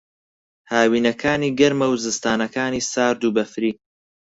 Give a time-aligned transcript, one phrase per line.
[0.71, 3.71] ھاوینەکانی گەرمە و زستانانەکانی سارد و بەفری